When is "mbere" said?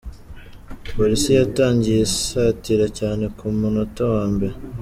4.33-4.55